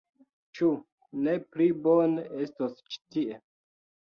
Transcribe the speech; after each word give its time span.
Ĉu 0.59 0.69
ne 1.27 1.35
pli 1.55 1.67
bone 1.89 2.25
estos 2.47 2.75
ĉi 2.89 2.99
tie. 3.17 3.39